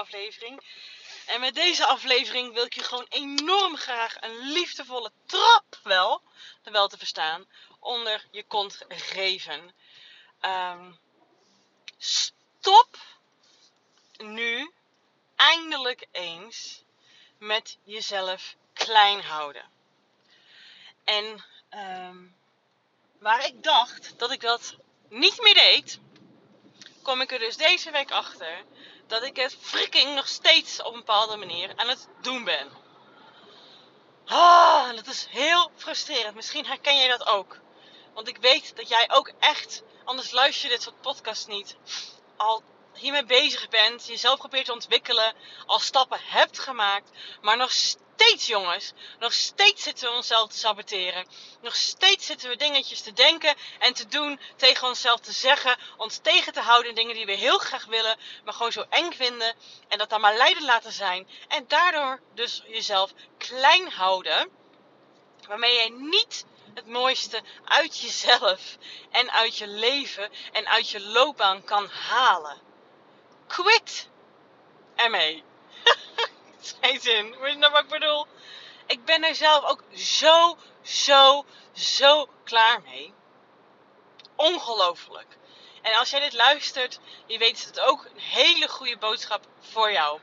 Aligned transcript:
aflevering. 0.00 0.62
En 1.26 1.40
met 1.40 1.54
deze 1.54 1.86
aflevering 1.86 2.54
wil 2.54 2.64
ik 2.64 2.74
je 2.74 2.82
gewoon 2.82 3.06
enorm 3.08 3.76
graag 3.76 4.16
een 4.20 4.52
liefdevolle 4.52 5.12
trap 5.26 5.78
wel, 5.82 6.22
wel 6.62 6.88
te 6.88 6.98
verstaan, 6.98 7.46
onder 7.80 8.26
je 8.30 8.44
kont 8.44 8.84
geven. 8.88 9.74
Ehm, 10.40 10.92
stop 11.98 12.96
nu 14.16 14.72
eindelijk 15.36 16.06
eens 16.12 16.82
met 17.38 17.78
jezelf 17.84 18.54
klein 18.72 19.20
houden. 19.22 19.70
En 21.04 21.44
ehm, 21.68 22.16
waar 23.18 23.46
ik 23.46 23.62
dacht 23.62 24.18
dat 24.18 24.30
ik 24.30 24.40
dat 24.40 24.76
niet 25.08 25.40
meer 25.40 25.54
deed, 25.54 25.98
kom 27.02 27.20
ik 27.20 27.32
er 27.32 27.38
dus 27.38 27.56
deze 27.56 27.90
week 27.90 28.10
achter 28.10 28.64
dat 29.06 29.22
ik 29.22 29.36
het 29.36 29.56
freaking 29.60 30.14
nog 30.14 30.28
steeds 30.28 30.82
op 30.82 30.92
een 30.92 30.98
bepaalde 30.98 31.36
manier 31.36 31.72
aan 31.76 31.88
het 31.88 32.08
doen 32.20 32.44
ben. 32.44 32.68
Ah, 34.26 34.94
dat 34.94 35.06
is 35.06 35.26
heel 35.30 35.70
frustrerend. 35.76 36.34
Misschien 36.34 36.66
herken 36.66 36.96
jij 36.96 37.08
dat 37.08 37.26
ook. 37.26 37.58
Want 38.14 38.28
ik 38.28 38.36
weet 38.36 38.76
dat 38.76 38.88
jij 38.88 39.10
ook 39.10 39.32
echt, 39.38 39.82
anders 40.04 40.30
luister 40.30 40.68
je 40.68 40.74
dit 40.74 40.82
soort 40.82 41.00
podcasts 41.00 41.46
niet, 41.46 41.76
al 42.36 42.62
hiermee 42.96 43.24
bezig 43.24 43.68
bent, 43.68 44.06
jezelf 44.06 44.38
probeert 44.38 44.64
te 44.64 44.72
ontwikkelen, 44.72 45.34
al 45.66 45.78
stappen 45.78 46.20
hebt 46.22 46.58
gemaakt, 46.58 47.10
maar 47.40 47.56
nog 47.56 47.72
steeds, 47.72 48.46
jongens, 48.46 48.92
nog 49.18 49.32
steeds 49.32 49.82
zitten 49.82 50.08
we 50.08 50.16
onszelf 50.16 50.50
te 50.50 50.58
saboteren. 50.58 51.26
Nog 51.60 51.74
steeds 51.74 52.26
zitten 52.26 52.48
we 52.48 52.56
dingetjes 52.56 53.00
te 53.00 53.12
denken 53.12 53.54
en 53.78 53.94
te 53.94 54.06
doen, 54.06 54.40
tegen 54.56 54.88
onszelf 54.88 55.20
te 55.20 55.32
zeggen, 55.32 55.78
ons 55.96 56.18
tegen 56.18 56.52
te 56.52 56.60
houden 56.60 56.88
in 56.88 56.94
dingen 56.94 57.14
die 57.14 57.26
we 57.26 57.32
heel 57.32 57.58
graag 57.58 57.84
willen, 57.84 58.18
maar 58.44 58.54
gewoon 58.54 58.72
zo 58.72 58.84
eng 58.90 59.12
vinden 59.12 59.54
en 59.88 59.98
dat 59.98 60.10
dan 60.10 60.20
maar 60.20 60.36
lijden 60.36 60.64
laten 60.64 60.92
zijn. 60.92 61.28
En 61.48 61.64
daardoor 61.68 62.20
dus 62.34 62.62
jezelf 62.66 63.12
klein 63.38 63.90
houden, 63.90 64.50
waarmee 65.48 65.74
jij 65.74 65.88
niet 65.88 66.44
het 66.74 66.86
mooiste 66.86 67.42
uit 67.64 68.00
jezelf 68.00 68.76
en 69.10 69.30
uit 69.30 69.56
je 69.56 69.66
leven 69.66 70.30
en 70.52 70.66
uit 70.66 70.90
je 70.90 71.00
loopbaan 71.00 71.64
kan 71.64 71.88
halen. 71.88 72.65
Quit 73.46 74.08
ermee. 74.94 75.44
Geen 76.80 77.00
zin. 77.00 77.38
Weet 77.38 77.52
je 77.52 77.58
nou 77.58 77.72
wat 77.72 77.82
ik 77.82 77.88
bedoel? 77.88 78.26
Ik 78.86 79.04
ben 79.04 79.24
er 79.24 79.34
zelf 79.34 79.64
ook 79.64 79.82
zo, 79.94 80.56
zo, 80.82 81.44
zo 81.72 82.28
klaar 82.44 82.82
mee. 82.82 83.14
Ongelooflijk. 84.36 85.36
En 85.82 85.94
als 85.94 86.10
jij 86.10 86.20
dit 86.20 86.32
luistert, 86.32 87.00
je 87.26 87.38
weet 87.38 87.64
het 87.64 87.80
ook 87.80 88.04
een 88.04 88.20
hele 88.20 88.68
goede 88.68 88.96
boodschap 88.96 89.46
voor 89.60 89.92
jou. 89.92 90.20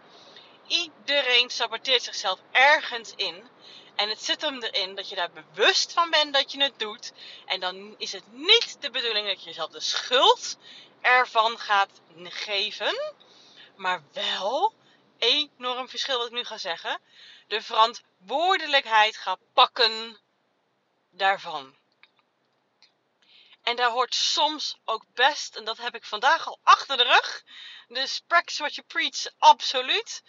Iedereen 0.68 1.50
saboteert 1.50 2.04
zichzelf 2.04 2.40
ergens 2.52 3.14
in. 3.16 3.50
En 3.96 4.10
het 4.10 4.24
zit 4.24 4.42
hem 4.42 4.64
erin 4.64 4.96
dat 4.96 5.10
je 5.10 5.16
daar 5.16 5.32
bewust 5.32 5.94
van 5.94 6.10
bent 6.10 6.34
dat 6.34 6.52
je 6.52 6.64
het 6.64 6.80
doet. 6.80 7.12
En 7.46 7.60
dan 7.60 7.96
is 7.98 8.12
het 8.12 8.24
niet 8.32 8.78
de 8.80 8.90
bedoeling 8.90 9.28
dat 9.28 9.40
je 9.40 9.46
jezelf 9.46 9.72
de 9.72 9.80
schuld 9.80 10.58
ervan 11.04 11.60
gaat 11.60 12.02
geven. 12.24 13.14
Maar 13.76 14.04
wel, 14.14 14.74
enorm 15.18 15.90
verschil 15.90 16.18
wat 16.18 16.28
ik 16.28 16.34
nu 16.34 16.44
ga 16.44 16.58
zeggen, 16.58 17.02
de 17.48 17.62
verantwoordelijkheid 17.62 19.18
gaat 19.18 19.40
pakken 19.54 20.20
daarvan. 21.10 21.76
En 23.64 23.76
daar 23.76 23.90
hoort 23.90 24.16
soms 24.16 24.78
ook 24.86 25.04
best, 25.14 25.56
en 25.56 25.64
dat 25.64 25.78
heb 25.78 25.96
ik 25.96 26.06
vandaag 26.06 26.48
al 26.48 26.60
achter 26.64 26.98
de 26.98 27.04
rug, 27.04 27.44
dus 27.88 28.22
practice 28.28 28.62
what 28.62 28.76
you 28.76 28.88
preach, 28.88 29.26
absoluut. 29.38 30.24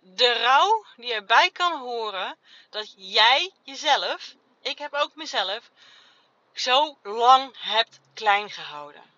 De 0.00 0.32
rouw 0.32 0.84
die 0.96 1.12
erbij 1.12 1.50
kan 1.50 1.78
horen 1.78 2.38
dat 2.70 2.94
jij 2.96 3.52
jezelf, 3.62 4.34
ik 4.62 4.78
heb 4.78 4.92
ook 4.92 5.14
mezelf, 5.14 5.70
zo 6.54 6.98
lang 7.02 7.54
hebt 7.58 8.00
klein 8.14 8.50
gehouden. 8.50 9.15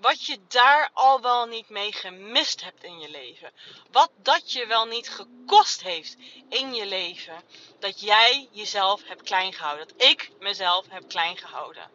Wat 0.00 0.26
je 0.26 0.38
daar 0.48 0.90
al 0.92 1.20
wel 1.20 1.46
niet 1.46 1.68
mee 1.68 1.92
gemist 1.92 2.64
hebt 2.64 2.84
in 2.84 3.00
je 3.00 3.10
leven. 3.10 3.52
Wat 3.90 4.10
dat 4.16 4.52
je 4.52 4.66
wel 4.66 4.86
niet 4.86 5.08
gekost 5.08 5.82
heeft 5.82 6.16
in 6.48 6.74
je 6.74 6.86
leven. 6.86 7.42
Dat 7.78 8.00
jij 8.00 8.48
jezelf 8.50 9.02
hebt 9.04 9.22
klein 9.22 9.52
gehouden. 9.52 9.88
Dat 9.88 10.06
ik 10.08 10.30
mezelf 10.38 10.86
heb 10.88 11.08
klein 11.08 11.36
gehouden. 11.36 11.90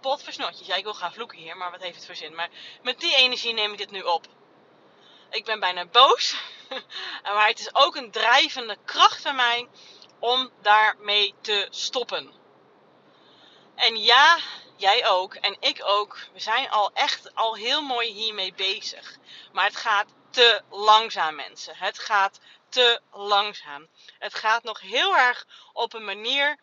Potversnotjes. 0.00 0.66
Ja, 0.66 0.74
ik 0.74 0.84
wil 0.84 0.94
gaan 0.94 1.12
vloeken 1.12 1.38
hier, 1.38 1.56
maar 1.56 1.70
wat 1.70 1.82
heeft 1.82 1.96
het 1.96 2.06
voor 2.06 2.14
zin? 2.14 2.34
Maar 2.34 2.50
met 2.82 3.00
die 3.00 3.16
energie 3.16 3.52
neem 3.52 3.72
ik 3.72 3.78
dit 3.78 3.90
nu 3.90 4.02
op. 4.02 4.26
Ik 5.30 5.44
ben 5.44 5.60
bijna 5.60 5.86
boos. 5.86 6.36
maar 7.22 7.48
het 7.48 7.58
is 7.58 7.74
ook 7.74 7.96
een 7.96 8.10
drijvende 8.10 8.76
kracht 8.84 9.22
van 9.22 9.36
mij 9.36 9.68
om 10.18 10.50
daarmee 10.62 11.34
te 11.40 11.66
stoppen. 11.70 12.32
En 13.74 13.96
ja, 13.96 14.38
jij 14.76 15.06
ook 15.06 15.34
en 15.34 15.56
ik 15.60 15.80
ook. 15.84 16.18
We 16.32 16.40
zijn 16.40 16.70
al 16.70 16.90
echt 16.92 17.34
al 17.34 17.54
heel 17.54 17.82
mooi 17.82 18.12
hiermee 18.12 18.54
bezig. 18.54 19.16
Maar 19.52 19.64
het 19.64 19.76
gaat 19.76 20.08
te 20.30 20.62
langzaam, 20.70 21.34
mensen. 21.34 21.76
Het 21.76 21.98
gaat 21.98 22.40
te 22.68 23.00
langzaam. 23.12 23.88
Het 24.18 24.34
gaat 24.34 24.62
nog 24.62 24.80
heel 24.80 25.16
erg 25.16 25.46
op 25.72 25.94
een 25.94 26.04
manier 26.04 26.58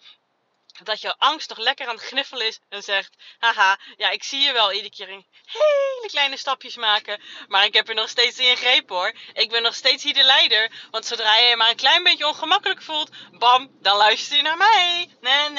dat 0.84 1.02
jouw 1.02 1.16
angst 1.18 1.50
nog 1.50 1.58
lekker 1.58 1.88
aan 1.88 1.96
het 1.96 2.04
gniffelen 2.04 2.48
is 2.48 2.60
en 2.70 2.84
zegt: 2.84 3.16
Haha, 3.40 3.80
ja, 3.98 4.10
ik 4.10 4.24
zie 4.24 4.40
je 4.40 4.54
wel 4.54 4.72
iedere 4.72 4.96
keer 4.96 5.10
in 5.10 5.26
hele 5.46 6.08
kleine 6.08 6.38
stapjes 6.38 6.76
maken. 6.76 7.22
Maar 7.48 7.66
ik 7.66 7.74
heb 7.74 7.90
er 7.90 7.96
nog 7.96 8.10
steeds 8.10 8.38
in 8.38 8.58
greep 8.58 8.90
hoor. 8.90 9.14
Ik 9.34 9.50
ben 9.50 9.62
nog 9.62 9.76
steeds 9.76 10.04
hier 10.04 10.14
de 10.14 10.24
leider. 10.24 10.72
Want 10.92 11.06
zodra 11.06 11.38
je 11.38 11.48
je 11.48 11.56
maar 11.56 11.70
een 11.70 11.76
klein 11.76 12.04
beetje 12.04 12.28
ongemakkelijk 12.28 12.82
voelt, 12.82 13.10
bam, 13.32 13.70
dan 13.82 13.98
luister 13.98 14.36
je 14.36 14.42
naar 14.42 14.58
mij. 14.58 15.10
Nee. 15.22 15.50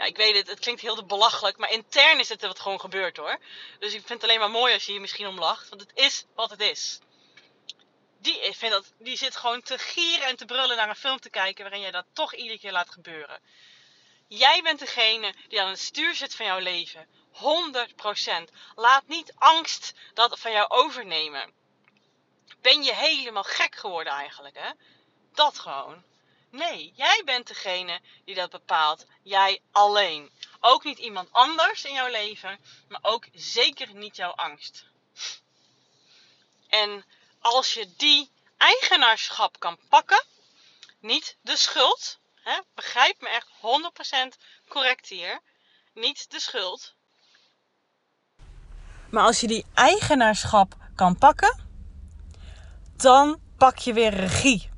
Ja, 0.00 0.06
ik 0.06 0.16
weet 0.16 0.36
het, 0.36 0.46
het 0.46 0.58
klinkt 0.58 0.80
heel 0.80 1.04
belachelijk, 1.04 1.56
maar 1.56 1.70
intern 1.70 2.18
is 2.18 2.28
het 2.28 2.42
wat 2.42 2.60
gewoon 2.60 2.80
gebeurd 2.80 3.16
hoor. 3.16 3.38
Dus 3.78 3.92
ik 3.92 4.06
vind 4.06 4.08
het 4.08 4.22
alleen 4.22 4.38
maar 4.38 4.50
mooi 4.50 4.74
als 4.74 4.84
je 4.84 4.92
hier 4.92 5.00
misschien 5.00 5.26
om 5.26 5.38
lacht, 5.38 5.68
want 5.68 5.80
het 5.80 5.90
is 5.94 6.24
wat 6.34 6.50
het 6.50 6.60
is. 6.60 6.98
Die, 8.18 8.40
ik 8.40 8.54
vind 8.54 8.72
dat, 8.72 8.92
die 8.98 9.16
zit 9.16 9.36
gewoon 9.36 9.62
te 9.62 9.78
gieren 9.78 10.26
en 10.26 10.36
te 10.36 10.44
brullen 10.44 10.76
naar 10.76 10.88
een 10.88 10.96
film 10.96 11.20
te 11.20 11.30
kijken 11.30 11.62
waarin 11.62 11.80
jij 11.80 11.90
dat 11.90 12.04
toch 12.12 12.34
iedere 12.34 12.58
keer 12.58 12.72
laat 12.72 12.90
gebeuren. 12.90 13.40
Jij 14.28 14.62
bent 14.62 14.78
degene 14.78 15.34
die 15.48 15.62
aan 15.62 15.68
het 15.68 15.80
stuur 15.80 16.14
zit 16.14 16.34
van 16.34 16.46
jouw 16.46 16.58
leven. 16.58 17.08
100%. 17.32 18.52
Laat 18.74 19.06
niet 19.06 19.32
angst 19.36 19.92
dat 20.14 20.40
van 20.40 20.52
jou 20.52 20.68
overnemen. 20.68 21.52
Ben 22.60 22.82
je 22.82 22.94
helemaal 22.94 23.44
gek 23.44 23.74
geworden 23.74 24.12
eigenlijk, 24.12 24.56
hè? 24.58 24.70
Dat 25.32 25.58
gewoon. 25.58 26.04
Nee, 26.50 26.92
jij 26.96 27.22
bent 27.24 27.46
degene 27.46 28.00
die 28.24 28.34
dat 28.34 28.50
bepaalt. 28.50 29.06
Jij 29.22 29.60
alleen. 29.70 30.30
Ook 30.60 30.84
niet 30.84 30.98
iemand 30.98 31.28
anders 31.32 31.84
in 31.84 31.92
jouw 31.92 32.10
leven, 32.10 32.58
maar 32.88 33.00
ook 33.02 33.26
zeker 33.32 33.94
niet 33.94 34.16
jouw 34.16 34.30
angst. 34.30 34.84
En 36.68 37.04
als 37.38 37.74
je 37.74 37.88
die 37.96 38.30
eigenaarschap 38.56 39.58
kan 39.58 39.78
pakken, 39.88 40.24
niet 41.00 41.36
de 41.40 41.56
schuld, 41.56 42.18
hè, 42.34 42.58
begrijp 42.74 43.20
me 43.20 43.28
echt 43.28 43.48
100% 43.60 44.36
correct 44.68 45.06
hier, 45.06 45.40
niet 45.94 46.30
de 46.30 46.40
schuld. 46.40 46.94
Maar 49.10 49.24
als 49.24 49.40
je 49.40 49.46
die 49.46 49.66
eigenaarschap 49.74 50.74
kan 50.94 51.18
pakken, 51.18 51.68
dan 52.96 53.40
pak 53.56 53.78
je 53.78 53.92
weer 53.92 54.14
regie 54.14 54.70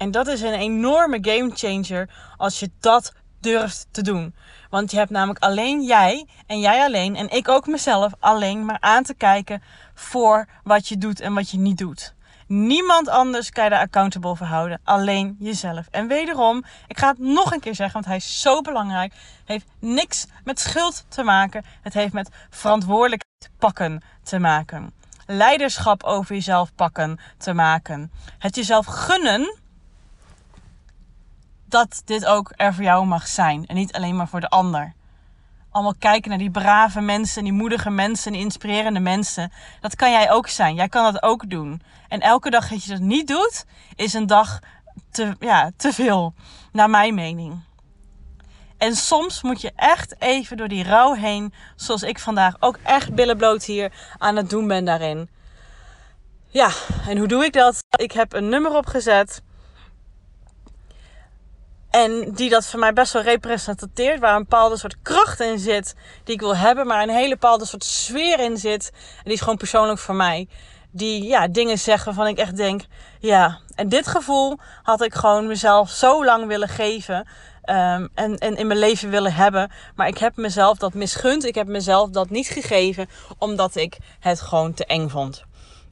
en 0.00 0.10
dat 0.10 0.26
is 0.26 0.40
een 0.40 0.54
enorme 0.54 1.18
game 1.20 1.50
changer 1.54 2.08
als 2.36 2.60
je 2.60 2.70
dat 2.80 3.12
durft 3.40 3.86
te 3.90 4.02
doen. 4.02 4.34
Want 4.70 4.90
je 4.90 4.96
hebt 4.96 5.10
namelijk 5.10 5.44
alleen 5.44 5.82
jij 5.82 6.26
en 6.46 6.60
jij 6.60 6.84
alleen 6.84 7.16
en 7.16 7.30
ik 7.30 7.48
ook 7.48 7.66
mezelf 7.66 8.12
alleen 8.18 8.64
maar 8.64 8.80
aan 8.80 9.02
te 9.02 9.14
kijken 9.14 9.62
voor 9.94 10.48
wat 10.62 10.88
je 10.88 10.98
doet 10.98 11.20
en 11.20 11.34
wat 11.34 11.50
je 11.50 11.58
niet 11.58 11.78
doet. 11.78 12.14
Niemand 12.46 13.08
anders 13.08 13.50
kan 13.50 13.64
je 13.64 13.70
daar 13.70 13.80
accountable 13.80 14.36
voor 14.36 14.46
houden. 14.46 14.80
Alleen 14.84 15.36
jezelf. 15.38 15.86
En 15.90 16.06
wederom, 16.06 16.64
ik 16.86 16.98
ga 16.98 17.08
het 17.08 17.18
nog 17.18 17.52
een 17.52 17.60
keer 17.60 17.74
zeggen, 17.74 17.94
want 17.94 18.06
hij 18.06 18.16
is 18.16 18.40
zo 18.40 18.60
belangrijk. 18.60 19.14
Heeft 19.44 19.66
niks 19.78 20.26
met 20.44 20.60
schuld 20.60 21.04
te 21.08 21.22
maken. 21.22 21.64
Het 21.82 21.94
heeft 21.94 22.12
met 22.12 22.30
verantwoordelijkheid 22.50 23.50
pakken 23.58 24.02
te 24.22 24.38
maken. 24.38 24.92
Leiderschap 25.26 26.02
over 26.02 26.34
jezelf 26.34 26.74
pakken 26.74 27.20
te 27.38 27.52
maken. 27.52 28.12
Het 28.38 28.54
jezelf 28.54 28.86
gunnen 28.86 29.58
dat 31.70 32.02
dit 32.04 32.26
ook 32.26 32.52
er 32.56 32.74
voor 32.74 32.84
jou 32.84 33.06
mag 33.06 33.26
zijn. 33.26 33.66
En 33.66 33.74
niet 33.74 33.92
alleen 33.92 34.16
maar 34.16 34.28
voor 34.28 34.40
de 34.40 34.48
ander. 34.48 34.92
Allemaal 35.70 35.94
kijken 35.98 36.30
naar 36.30 36.38
die 36.38 36.50
brave 36.50 37.00
mensen, 37.00 37.42
die 37.44 37.52
moedige 37.52 37.90
mensen, 37.90 38.32
die 38.32 38.40
inspirerende 38.40 39.00
mensen. 39.00 39.52
Dat 39.80 39.96
kan 39.96 40.10
jij 40.10 40.30
ook 40.30 40.48
zijn. 40.48 40.74
Jij 40.74 40.88
kan 40.88 41.12
dat 41.12 41.22
ook 41.22 41.50
doen. 41.50 41.82
En 42.08 42.20
elke 42.20 42.50
dag 42.50 42.68
dat 42.68 42.84
je 42.84 42.90
dat 42.90 43.00
niet 43.00 43.28
doet, 43.28 43.64
is 43.94 44.12
een 44.12 44.26
dag 44.26 44.58
te, 45.10 45.36
ja, 45.40 45.70
te 45.76 45.92
veel, 45.92 46.34
naar 46.72 46.90
mijn 46.90 47.14
mening. 47.14 47.60
En 48.78 48.96
soms 48.96 49.42
moet 49.42 49.60
je 49.60 49.72
echt 49.76 50.14
even 50.18 50.56
door 50.56 50.68
die 50.68 50.84
rouw 50.84 51.12
heen, 51.12 51.54
zoals 51.76 52.02
ik 52.02 52.18
vandaag 52.18 52.56
ook 52.60 52.78
echt 52.82 53.14
billenbloot 53.14 53.64
hier 53.64 53.92
aan 54.18 54.36
het 54.36 54.50
doen 54.50 54.66
ben 54.66 54.84
daarin. 54.84 55.28
Ja, 56.48 56.70
en 57.08 57.18
hoe 57.18 57.28
doe 57.28 57.44
ik 57.44 57.52
dat? 57.52 57.84
Ik 57.96 58.12
heb 58.12 58.32
een 58.32 58.48
nummer 58.48 58.76
opgezet. 58.76 59.42
En 61.90 62.32
die 62.32 62.50
dat 62.50 62.66
voor 62.66 62.80
mij 62.80 62.92
best 62.92 63.12
wel 63.12 63.22
representeert. 63.22 64.20
Waar 64.20 64.34
een 64.34 64.42
bepaalde 64.42 64.78
soort 64.78 64.96
kracht 65.02 65.40
in 65.40 65.58
zit. 65.58 65.94
Die 66.24 66.34
ik 66.34 66.40
wil 66.40 66.56
hebben. 66.56 66.86
Maar 66.86 67.02
een 67.02 67.08
hele 67.08 67.34
bepaalde 67.34 67.64
soort 67.64 67.84
sfeer 67.84 68.40
in 68.40 68.56
zit. 68.56 68.90
En 68.92 69.24
die 69.24 69.32
is 69.32 69.40
gewoon 69.40 69.56
persoonlijk 69.56 69.98
voor 69.98 70.14
mij. 70.14 70.48
Die 70.90 71.24
ja, 71.24 71.48
dingen 71.48 71.78
zeggen 71.78 72.06
waarvan 72.06 72.26
ik 72.32 72.38
echt 72.38 72.56
denk. 72.56 72.82
Ja, 73.18 73.58
en 73.74 73.88
dit 73.88 74.06
gevoel 74.06 74.58
had 74.82 75.02
ik 75.02 75.14
gewoon 75.14 75.46
mezelf 75.46 75.90
zo 75.90 76.24
lang 76.24 76.46
willen 76.46 76.68
geven. 76.68 77.16
Um, 77.16 78.08
en, 78.14 78.38
en 78.38 78.56
in 78.56 78.66
mijn 78.66 78.78
leven 78.78 79.10
willen 79.10 79.34
hebben. 79.34 79.70
Maar 79.94 80.08
ik 80.08 80.18
heb 80.18 80.36
mezelf 80.36 80.78
dat 80.78 80.94
misgund. 80.94 81.44
Ik 81.44 81.54
heb 81.54 81.66
mezelf 81.66 82.10
dat 82.10 82.30
niet 82.30 82.46
gegeven. 82.46 83.08
Omdat 83.38 83.76
ik 83.76 83.96
het 84.20 84.40
gewoon 84.40 84.74
te 84.74 84.84
eng 84.84 85.08
vond. 85.08 85.44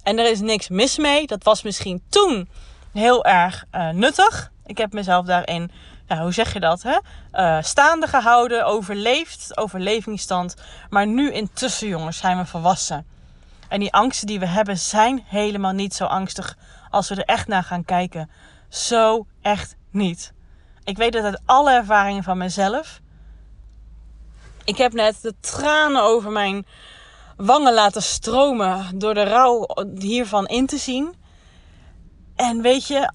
En 0.03 0.19
er 0.19 0.31
is 0.31 0.41
niks 0.41 0.69
mis 0.69 0.99
mee. 0.99 1.27
Dat 1.27 1.45
was 1.45 1.63
misschien 1.63 2.03
toen 2.09 2.49
heel 2.93 3.25
erg 3.25 3.65
uh, 3.75 3.91
nuttig. 3.91 4.51
Ik 4.69 4.79
heb 4.79 4.93
mezelf 4.93 5.27
daarin, 5.27 5.71
ja, 6.07 6.23
hoe 6.23 6.33
zeg 6.33 6.53
je 6.53 6.61
dat? 6.61 6.83
Hè? 6.83 6.99
Uh, 7.33 7.63
staande 7.63 8.07
gehouden, 8.07 8.67
overleefd, 8.67 9.57
overlevingsstand. 9.57 10.57
Maar 10.91 11.07
nu 11.07 11.33
intussen, 11.33 11.89
jongens, 11.89 12.19
zijn 12.19 12.39
we 12.39 12.47
volwassen. 12.47 13.07
En 13.69 13.81
die 13.81 13.93
angsten 13.93 14.27
die 14.27 14.39
we 14.39 14.47
hebben 14.47 14.79
zijn 14.79 15.25
helemaal 15.27 15.73
niet 15.73 15.95
zo 15.95 16.05
angstig 16.05 16.57
als 16.91 17.09
we 17.09 17.15
er 17.15 17.25
echt 17.25 17.49
naar 17.49 17.63
gaan 17.63 17.85
kijken. 17.85 18.31
Zo 18.69 19.27
echt 19.43 19.77
niet. 19.91 20.33
Ik 20.85 20.97
weet 20.97 21.13
dat 21.13 21.25
uit 21.25 21.41
alle 21.45 21.73
ervaringen 21.73 22.23
van 22.23 22.39
mezelf. 22.39 23.01
Ik 24.65 24.77
heb 24.77 24.93
net 24.93 25.23
de 25.23 25.35
tranen 25.41 26.03
over 26.03 26.31
mijn 26.31 26.67
wangen 27.37 27.75
laten 27.75 28.03
stromen 28.03 28.99
door 28.99 29.15
de 29.15 29.25
rouw 29.25 29.67
hiervan 29.99 30.47
in 30.47 30.67
te 30.67 30.79
zien. 30.79 31.15
En 32.37 32.63
weet 32.63 32.87
je, 32.87 33.13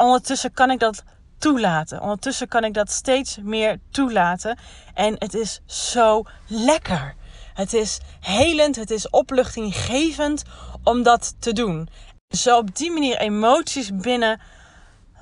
ondertussen 0.00 0.52
kan 0.52 0.70
ik 0.70 0.78
dat 0.78 1.02
toelaten. 1.38 2.00
Ondertussen 2.00 2.48
kan 2.48 2.64
ik 2.64 2.74
dat 2.74 2.90
steeds 2.90 3.38
meer 3.42 3.80
toelaten. 3.90 4.58
En 4.94 5.14
het 5.18 5.34
is 5.34 5.60
zo 5.66 6.22
lekker. 6.46 7.14
Het 7.54 7.72
is 7.72 8.00
helend, 8.20 8.76
het 8.76 8.90
is 8.90 9.10
opluchtinggevend 9.10 10.42
om 10.84 11.02
dat 11.02 11.34
te 11.38 11.52
doen. 11.52 11.88
Zo 12.28 12.56
op 12.56 12.76
die 12.76 12.90
manier 12.90 13.18
emoties 13.18 13.96
binnen 13.96 14.40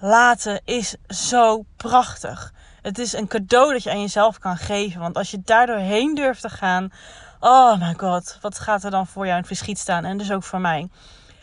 laten 0.01 0.61
is 0.65 0.97
zo 1.09 1.65
prachtig. 1.77 2.53
Het 2.83 2.99
is 2.99 3.13
een 3.13 3.29
cadeau 3.29 3.73
dat 3.73 3.83
je 3.83 3.91
aan 3.91 4.01
jezelf 4.01 4.39
kan 4.39 4.57
geven. 4.57 5.01
Want 5.01 5.17
als 5.17 5.31
je 5.31 5.41
daardoor 5.45 5.77
heen 5.77 6.15
durft 6.15 6.41
te 6.41 6.51
gaan. 6.51 6.93
Oh 7.41 7.81
my 7.81 7.95
god, 7.97 8.39
wat 8.41 8.59
gaat 8.59 8.85
er 8.85 8.91
dan 8.91 9.07
voor 9.07 9.23
jou 9.25 9.35
in 9.35 9.45
het 9.45 9.57
verschiet 9.57 9.79
staan? 9.79 10.05
En 10.05 10.19
dus 10.19 10.33
ook 10.33 10.43
voor 10.43 10.61
mij. 10.61 10.89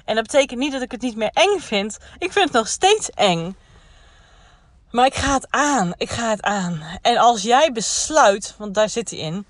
En 0.05 0.15
dat 0.15 0.23
betekent 0.23 0.59
niet 0.59 0.71
dat 0.71 0.81
ik 0.81 0.91
het 0.91 1.01
niet 1.01 1.15
meer 1.15 1.31
eng 1.33 1.59
vind. 1.59 1.97
Ik 2.17 2.31
vind 2.31 2.45
het 2.45 2.53
nog 2.53 2.67
steeds 2.67 3.09
eng. 3.09 3.55
Maar 4.91 5.05
ik 5.05 5.15
ga 5.15 5.33
het 5.33 5.47
aan. 5.49 5.93
Ik 5.97 6.09
ga 6.09 6.29
het 6.29 6.41
aan. 6.41 6.81
En 7.01 7.17
als 7.17 7.41
jij 7.41 7.71
besluit, 7.71 8.55
want 8.57 8.73
daar 8.73 8.89
zit 8.89 9.09
hij 9.09 9.19
in. 9.19 9.45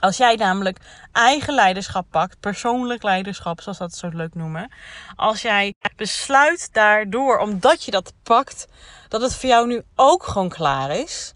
Als 0.00 0.16
jij 0.16 0.34
namelijk 0.34 0.78
eigen 1.12 1.54
leiderschap 1.54 2.06
pakt, 2.10 2.40
persoonlijk 2.40 3.02
leiderschap, 3.02 3.60
zoals 3.60 3.78
dat 3.78 3.94
zo 3.94 4.08
leuk 4.08 4.34
noemen. 4.34 4.72
Als 5.16 5.42
jij 5.42 5.74
besluit 5.96 6.68
daardoor, 6.72 7.38
omdat 7.38 7.84
je 7.84 7.90
dat 7.90 8.12
pakt, 8.22 8.66
dat 9.08 9.20
het 9.20 9.34
voor 9.34 9.48
jou 9.48 9.66
nu 9.66 9.82
ook 9.94 10.24
gewoon 10.24 10.48
klaar 10.48 10.90
is. 10.90 11.34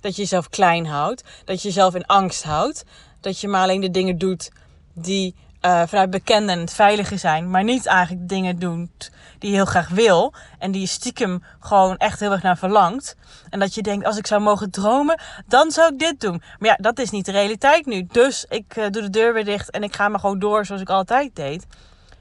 Dat 0.00 0.16
je 0.16 0.22
jezelf 0.22 0.48
klein 0.48 0.86
houdt, 0.86 1.24
dat 1.44 1.62
je 1.62 1.68
jezelf 1.68 1.94
in 1.94 2.06
angst 2.06 2.42
houdt, 2.42 2.84
dat 3.20 3.40
je 3.40 3.48
maar 3.48 3.62
alleen 3.62 3.80
de 3.80 3.90
dingen 3.90 4.18
doet 4.18 4.50
die 4.94 5.34
uh, 5.66 5.82
vanuit 5.86 6.10
bekende 6.10 6.52
en 6.52 6.60
het 6.60 6.72
veilige 6.72 7.16
zijn, 7.16 7.50
maar 7.50 7.64
niet 7.64 7.86
eigenlijk 7.86 8.28
dingen 8.28 8.58
doet 8.58 9.10
die 9.38 9.50
je 9.50 9.56
heel 9.56 9.64
graag 9.64 9.88
wil 9.88 10.34
en 10.58 10.70
die 10.70 10.80
je 10.80 10.86
stiekem 10.86 11.42
gewoon 11.60 11.96
echt 11.96 12.20
heel 12.20 12.32
erg 12.32 12.42
naar 12.42 12.58
verlangt. 12.58 13.16
En 13.50 13.58
dat 13.58 13.74
je 13.74 13.82
denkt, 13.82 14.06
als 14.06 14.16
ik 14.16 14.26
zou 14.26 14.40
mogen 14.40 14.70
dromen, 14.70 15.20
dan 15.46 15.70
zou 15.70 15.92
ik 15.92 15.98
dit 15.98 16.20
doen. 16.20 16.42
Maar 16.58 16.68
ja, 16.68 16.76
dat 16.80 16.98
is 16.98 17.10
niet 17.10 17.24
de 17.24 17.32
realiteit 17.32 17.86
nu. 17.86 18.06
Dus 18.12 18.44
ik 18.48 18.76
uh, 18.76 18.84
doe 18.90 19.02
de 19.02 19.10
deur 19.10 19.34
weer 19.34 19.44
dicht 19.44 19.70
en 19.70 19.82
ik 19.82 19.94
ga 19.94 20.08
maar 20.08 20.20
gewoon 20.20 20.38
door 20.38 20.66
zoals 20.66 20.80
ik 20.82 20.90
altijd 20.90 21.36
deed. 21.36 21.66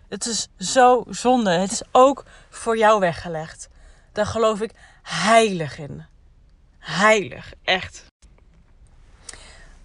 Het 0.10 0.26
is 0.26 0.48
zo 0.58 1.04
zonde. 1.10 1.52
Het 1.52 1.72
is 1.72 1.84
ook 1.92 2.26
voor 2.50 2.78
jou 2.78 3.00
weggelegd. 3.00 3.70
Daar 4.12 4.26
geloof 4.26 4.62
ik 4.62 4.72
heilig 5.02 5.80
in. 5.80 6.06
Heilig, 6.80 7.54
echt. 7.64 8.06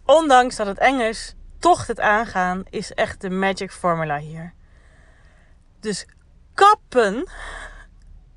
Ondanks 0.04 0.56
dat 0.56 0.66
het 0.66 0.78
eng 0.78 1.00
is, 1.00 1.34
toch 1.66 1.86
het 1.86 2.00
aangaan 2.00 2.62
is 2.70 2.92
echt 2.92 3.20
de 3.20 3.30
magic 3.30 3.72
formula 3.72 4.18
hier. 4.18 4.54
Dus 5.80 6.06
kappen, 6.54 7.28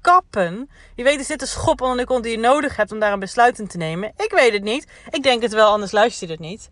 kappen. 0.02 0.70
Je 0.96 1.04
weet, 1.04 1.20
er 1.20 1.26
zit 1.26 1.42
een 1.42 1.48
schop 1.48 1.81
onder 1.81 1.98
de 1.98 2.06
kont 2.06 2.24
die 2.24 2.31
je 2.31 2.38
nodig 2.38 2.76
hebt 2.76 2.92
om 2.92 3.00
daar 3.00 3.14
een 3.14 3.20
besluit 3.20 3.60
in 3.60 3.68
te 3.68 3.78
nemen. 3.78 4.14
Ik 4.18 4.31
weet 4.31 4.54
het 4.54 4.64
niet. 4.64 4.88
Ik 5.10 5.24
denk 5.24 5.42
het 5.42 5.54
wel, 5.54 5.72
anders 5.72 5.92
luister 5.92 6.28
je 6.28 6.34
het 6.34 6.42
niet. 6.42 6.70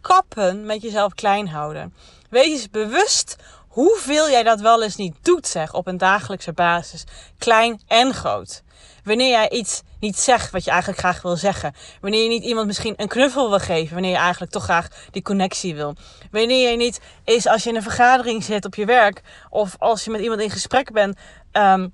Kappen 0.00 0.66
met 0.66 0.82
jezelf 0.82 1.14
klein 1.14 1.48
houden. 1.48 1.94
Wees 2.30 2.50
eens 2.50 2.70
bewust 2.70 3.36
hoeveel 3.68 4.30
jij 4.30 4.42
dat 4.42 4.60
wel 4.60 4.82
eens 4.82 4.96
niet 4.96 5.16
doet, 5.22 5.46
zeg, 5.46 5.74
op 5.74 5.86
een 5.86 5.98
dagelijkse 5.98 6.52
basis. 6.52 7.04
Klein 7.38 7.80
en 7.86 8.14
groot. 8.14 8.62
Wanneer 9.04 9.30
jij 9.30 9.50
iets 9.50 9.82
niet 10.04 10.18
zegt 10.18 10.50
wat 10.50 10.64
je 10.64 10.70
eigenlijk 10.70 11.00
graag 11.00 11.22
wil 11.22 11.36
zeggen. 11.36 11.74
Wanneer 12.00 12.22
je 12.22 12.28
niet 12.28 12.44
iemand 12.44 12.66
misschien 12.66 12.94
een 12.96 13.08
knuffel 13.08 13.48
wil 13.48 13.58
geven. 13.58 13.94
Wanneer 13.94 14.10
je 14.10 14.16
eigenlijk 14.16 14.52
toch 14.52 14.64
graag 14.64 14.88
die 15.10 15.22
connectie 15.22 15.74
wil. 15.74 15.94
Wanneer 16.30 16.70
je 16.70 16.76
niet 16.76 17.00
is 17.24 17.46
als 17.46 17.62
je 17.62 17.70
in 17.70 17.76
een 17.76 17.82
vergadering 17.82 18.44
zit 18.44 18.64
op 18.64 18.74
je 18.74 18.84
werk. 18.84 19.22
Of 19.50 19.76
als 19.78 20.04
je 20.04 20.10
met 20.10 20.20
iemand 20.20 20.40
in 20.40 20.50
gesprek 20.50 20.92
bent. 20.92 21.16
Um, 21.52 21.92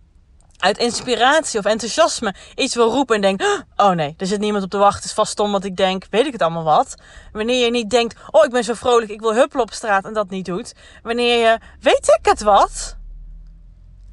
uit 0.59 0.79
inspiratie 0.79 1.59
of 1.59 1.65
enthousiasme 1.65 2.35
iets 2.55 2.75
wil 2.75 2.91
roepen 2.91 3.15
en 3.15 3.21
denkt: 3.21 3.65
Oh 3.77 3.91
nee, 3.91 4.15
er 4.19 4.27
zit 4.27 4.41
niemand 4.41 4.65
op 4.65 4.71
te 4.71 4.79
wachten. 4.79 5.05
Is 5.05 5.13
vast 5.13 5.33
stom 5.33 5.53
wat 5.53 5.65
ik 5.65 5.77
denk. 5.77 6.07
Weet 6.11 6.27
ik 6.27 6.33
het 6.33 6.43
allemaal 6.43 6.65
wat? 6.65 6.95
Wanneer 7.33 7.65
je 7.65 7.71
niet 7.71 7.91
denkt: 7.91 8.17
Oh, 8.31 8.45
ik 8.45 8.51
ben 8.51 8.65
zo 8.65 8.75
vrolijk, 8.75 9.11
ik 9.11 9.21
wil 9.21 9.35
huppelen 9.35 9.65
op 9.65 9.73
straat 9.73 10.05
en 10.05 10.13
dat 10.13 10.31
niet 10.31 10.45
doet. 10.45 10.75
Wanneer 11.03 11.51
je, 11.51 11.59
weet 11.81 12.19
ik 12.19 12.27
het 12.27 12.43
wat? 12.43 12.99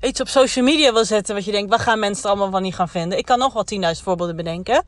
Iets 0.01 0.21
op 0.21 0.27
social 0.27 0.65
media 0.65 0.93
wil 0.93 1.05
zetten 1.05 1.35
wat 1.35 1.45
je 1.45 1.51
denkt, 1.51 1.69
wat 1.69 1.79
gaan 1.79 1.99
mensen 1.99 2.23
er 2.23 2.29
allemaal 2.29 2.51
van 2.51 2.61
niet 2.61 2.75
gaan 2.75 2.89
vinden? 2.89 3.17
Ik 3.17 3.25
kan 3.25 3.39
nog 3.39 3.53
wel 3.53 3.65
10.000 3.95 4.03
voorbeelden 4.03 4.35
bedenken. 4.35 4.83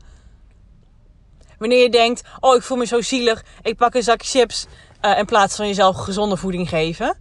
Wanneer 1.58 1.82
je 1.82 1.90
denkt, 1.90 2.22
oh 2.40 2.54
ik 2.54 2.62
voel 2.62 2.76
me 2.76 2.86
zo 2.86 3.00
zielig, 3.00 3.44
ik 3.62 3.76
pak 3.76 3.94
een 3.94 4.02
zak 4.02 4.22
chips 4.22 4.66
uh, 5.04 5.18
in 5.18 5.24
plaats 5.24 5.56
van 5.56 5.66
jezelf 5.66 5.96
gezonde 5.96 6.36
voeding 6.36 6.68
geven. 6.68 7.16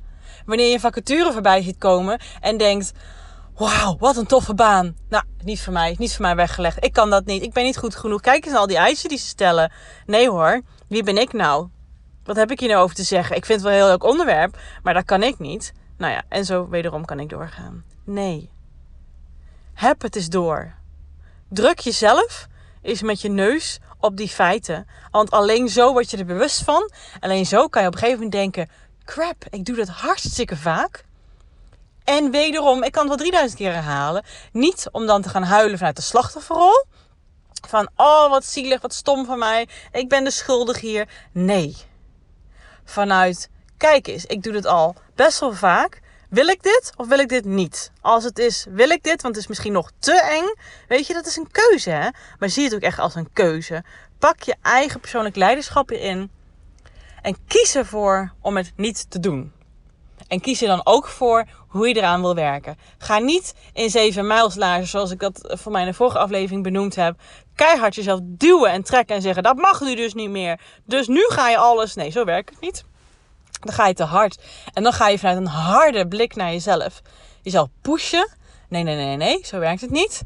Wanneer 0.46 0.68
je 0.68 0.74
een 0.74 0.80
vacature 0.80 1.32
voorbij 1.32 1.62
ziet 1.62 1.78
komen 1.78 2.20
en 2.42 2.58
denkt, 2.58 2.92
wauw, 3.58 3.98
wat 3.98 4.18
een 4.18 4.26
toffe 4.26 4.54
baan. 4.54 4.96
Nou, 5.10 5.24
niet 5.44 5.62
voor 5.62 5.74
mij, 5.74 5.96
niet 5.98 6.14
voor 6.14 6.22
mij 6.22 6.36
weggelegd. 6.36 6.84
Ik 6.84 6.94
kan 6.94 7.10
dat 7.10 7.26
niet, 7.26 7.44
ik 7.44 7.54
ben 7.54 7.64
niet 7.64 7.78
goed 7.78 7.96
genoeg. 7.96 8.22
Kijk 8.22 8.44
eens 8.44 8.52
naar 8.52 8.62
al 8.62 8.68
die 8.68 8.78
eisen 8.78 9.10
die 9.10 9.18
ze 9.18 9.26
stellen. 9.26 9.72
Nee 10.06 10.30
hoor, 10.30 10.62
wie 10.88 11.04
ben 11.04 11.18
ik 11.18 11.34
nou? 11.34 11.68
Wat 12.24 12.36
heb 12.36 12.52
ik 12.52 12.60
hier 12.60 12.70
nou 12.70 12.84
over 12.84 12.96
te 12.96 13.04
zeggen? 13.04 13.36
Ik 13.36 13.46
vind 13.46 13.62
het 13.62 13.70
wel 13.70 13.78
een 13.78 13.84
heel 13.84 13.92
leuk 13.92 14.12
onderwerp, 14.12 14.58
maar 14.84 14.94
dat 14.94 15.06
kan 15.06 15.24
ik 15.24 15.40
niet. 15.40 15.74
Nou 16.00 16.14
ja, 16.14 16.24
en 16.30 16.46
zo 16.46 16.68
wederom 16.68 17.06
kan 17.06 17.20
ik 17.20 17.30
doorgaan. 17.30 17.84
Nee. 18.04 18.50
Heb 19.74 20.02
het 20.02 20.16
eens 20.16 20.30
door. 20.30 20.74
Druk 21.50 21.80
jezelf 21.80 22.48
eens 22.82 23.02
met 23.02 23.22
je 23.22 23.30
neus 23.30 23.80
op 24.00 24.18
die 24.18 24.28
feiten. 24.28 24.88
Want 25.12 25.32
alleen 25.32 25.70
zo 25.70 25.92
word 25.92 26.12
je 26.12 26.18
er 26.18 26.26
bewust 26.26 26.64
van. 26.64 26.92
Alleen 27.20 27.46
zo 27.46 27.68
kan 27.68 27.82
je 27.82 27.88
op 27.88 27.94
een 27.94 28.00
gegeven 28.00 28.24
moment 28.24 28.42
denken: 28.42 28.70
crap, 29.06 29.46
ik 29.50 29.66
doe 29.66 29.76
dat 29.76 29.88
hartstikke 29.88 30.58
vaak. 30.58 31.06
En 32.04 32.32
wederom, 32.32 32.84
ik 32.84 32.92
kan 32.92 33.02
het 33.02 33.10
wel 33.10 33.28
3000 33.28 33.60
keer 33.60 33.74
herhalen. 33.74 34.24
Niet 34.52 34.88
om 34.92 35.06
dan 35.06 35.22
te 35.22 35.30
gaan 35.30 35.44
huilen 35.44 35.78
vanuit 35.78 35.96
de 35.96 36.02
slachtofferrol. 36.02 36.86
Van, 37.68 37.90
oh 37.96 38.30
wat 38.30 38.46
zielig, 38.46 38.82
wat 38.82 38.94
stom 38.94 39.26
van 39.26 39.40
mij. 39.40 39.68
Ik 39.92 40.10
ben 40.10 40.24
de 40.24 40.32
schuldig 40.32 40.80
hier. 40.80 41.10
Nee. 41.32 41.78
Vanuit, 42.84 43.50
kijk 43.80 44.08
eens, 44.08 44.26
ik 44.26 44.44
doe 44.44 44.54
het 44.54 44.66
al 44.66 44.96
best 45.16 45.40
wel 45.40 45.54
vaak. 45.54 46.02
Wil 46.30 46.48
ik 46.48 46.64
dit 46.64 46.92
of 46.98 47.08
wil 47.08 47.20
ik 47.20 47.30
dit 47.30 47.46
niet? 47.46 47.92
Als 48.02 48.24
het 48.24 48.40
is, 48.40 48.66
wil 48.70 48.90
ik 48.90 49.04
dit, 49.04 49.22
want 49.22 49.36
het 49.36 49.44
is 49.44 49.50
misschien 49.50 49.74
nog 49.74 49.92
te 50.00 50.22
eng. 50.22 50.54
Weet 50.88 51.08
je, 51.08 51.14
dat 51.14 51.26
is 51.26 51.38
een 51.38 51.52
keuze, 51.52 51.90
hè? 51.90 52.10
Maar 52.40 52.50
zie 52.50 52.64
het 52.64 52.76
ook 52.76 52.82
echt 52.82 53.00
als 53.00 53.16
een 53.16 53.34
keuze. 53.34 53.84
Pak 54.20 54.42
je 54.42 54.56
eigen 54.62 55.00
persoonlijk 55.00 55.36
leiderschap 55.36 55.92
in. 55.92 56.32
En 57.22 57.38
kies 57.48 57.76
ervoor 57.76 58.34
om 58.42 58.58
het 58.58 58.72
niet 58.76 59.10
te 59.10 59.20
doen. 59.20 59.52
En 60.28 60.42
kies 60.42 60.62
er 60.62 60.68
dan 60.68 60.82
ook 60.84 61.08
voor 61.08 61.46
hoe 61.68 61.88
je 61.88 61.96
eraan 61.96 62.22
wil 62.22 62.36
werken. 62.36 62.78
Ga 62.98 63.18
niet 63.18 63.54
in 63.74 63.90
zeven 63.90 64.28
mijlslagen, 64.28 64.88
zoals 64.88 65.12
ik 65.12 65.20
dat 65.20 65.56
voor 65.60 65.72
mij 65.72 65.82
in 65.82 65.88
de 65.88 65.94
vorige 65.94 66.18
aflevering 66.18 66.64
benoemd 66.64 66.96
heb. 66.96 67.20
Keihard 67.56 67.96
jezelf 67.96 68.20
duwen 68.24 68.72
en 68.72 68.84
trekken 68.84 69.16
en 69.16 69.22
zeggen: 69.22 69.44
dat 69.44 69.56
mag 69.56 69.82
nu 69.82 69.96
dus 69.96 70.14
niet 70.14 70.30
meer. 70.30 70.60
Dus 70.86 71.08
nu 71.08 71.26
ga 71.30 71.50
je 71.50 71.58
alles. 71.58 71.96
Nee, 71.96 72.10
zo 72.10 72.26
werkt 72.26 72.50
het 72.50 72.62
niet. 72.62 72.84
Dan 73.60 73.74
ga 73.74 73.88
je 73.88 73.94
te 73.94 74.04
hard. 74.04 74.42
En 74.74 74.84
dan 74.84 74.94
ga 74.94 75.08
je 75.08 75.20
vanuit 75.20 75.38
een 75.38 75.46
harde 75.46 76.08
blik 76.08 76.36
naar 76.36 76.52
jezelf. 76.52 77.02
Jezelf 77.42 77.68
pushen. 77.82 78.30
Nee, 78.68 78.84
nee, 78.84 78.96
nee, 78.96 79.16
nee, 79.16 79.40
zo 79.44 79.60
werkt 79.60 79.82
het 79.82 79.92
niet. 79.92 80.24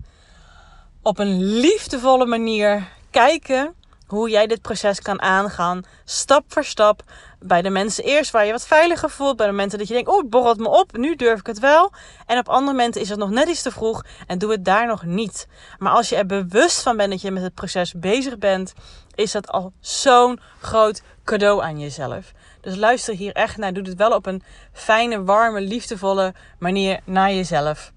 Op 1.01 1.19
een 1.19 1.43
liefdevolle 1.43 2.25
manier 2.25 2.87
kijken 3.09 3.75
hoe 4.07 4.29
jij 4.29 4.47
dit 4.47 4.61
proces 4.61 5.01
kan 5.01 5.21
aangaan. 5.21 5.83
Stap 6.05 6.43
voor 6.47 6.63
stap. 6.63 7.03
bij 7.39 7.61
de 7.61 7.69
mensen 7.69 8.03
eerst 8.03 8.31
waar 8.31 8.45
je 8.45 8.51
wat 8.51 8.67
veiliger 8.67 9.09
voelt. 9.09 9.37
Bij 9.37 9.45
de 9.45 9.51
momenten 9.51 9.77
dat 9.77 9.87
je 9.87 9.93
denkt, 9.93 10.09
oh, 10.09 10.29
borrelt 10.29 10.57
me 10.57 10.67
op. 10.67 10.97
Nu 10.97 11.15
durf 11.15 11.39
ik 11.39 11.47
het 11.47 11.59
wel. 11.59 11.91
En 12.25 12.37
op 12.37 12.49
andere 12.49 12.77
momenten 12.77 13.01
is 13.01 13.09
het 13.09 13.19
nog 13.19 13.29
net 13.29 13.47
iets 13.47 13.61
te 13.61 13.71
vroeg. 13.71 14.03
En 14.27 14.37
doe 14.37 14.51
het 14.51 14.65
daar 14.65 14.87
nog 14.87 15.03
niet. 15.05 15.47
Maar 15.77 15.91
als 15.91 16.09
je 16.09 16.15
er 16.15 16.25
bewust 16.25 16.81
van 16.81 16.97
bent 16.97 17.11
dat 17.11 17.21
je 17.21 17.31
met 17.31 17.43
het 17.43 17.53
proces 17.53 17.93
bezig 17.93 18.37
bent. 18.37 18.73
Is 19.15 19.31
dat 19.31 19.47
al 19.47 19.73
zo'n 19.79 20.39
groot 20.59 21.01
cadeau 21.23 21.63
aan 21.63 21.79
jezelf. 21.79 22.31
Dus 22.61 22.75
luister 22.75 23.15
hier 23.15 23.33
echt 23.33 23.57
naar. 23.57 23.73
Doe 23.73 23.83
het 23.83 23.95
wel 23.95 24.11
op 24.11 24.25
een 24.25 24.43
fijne, 24.71 25.23
warme, 25.23 25.61
liefdevolle 25.61 26.33
manier 26.59 26.99
naar 27.03 27.33
jezelf. 27.33 27.91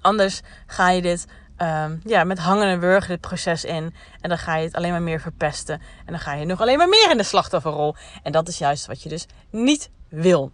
Anders 0.00 0.40
ga 0.66 0.90
je 0.90 1.02
dit 1.02 1.26
Ehm, 1.60 1.96
ja, 2.04 2.24
met 2.24 2.38
hangen 2.38 2.66
en 2.66 2.80
wurgen 2.80 3.08
dit 3.08 3.20
proces 3.20 3.64
in. 3.64 3.94
En 4.20 4.28
dan 4.28 4.38
ga 4.38 4.56
je 4.56 4.64
het 4.64 4.74
alleen 4.74 4.90
maar 4.90 5.02
meer 5.02 5.20
verpesten. 5.20 5.80
En 5.98 6.12
dan 6.12 6.18
ga 6.18 6.34
je 6.34 6.44
nog 6.44 6.60
alleen 6.60 6.78
maar 6.78 6.88
meer 6.88 7.10
in 7.10 7.16
de 7.16 7.22
slachtofferrol. 7.22 7.94
En 8.22 8.32
dat 8.32 8.48
is 8.48 8.58
juist 8.58 8.86
wat 8.86 9.02
je 9.02 9.08
dus 9.08 9.26
niet 9.50 9.90
wil. 10.08 10.50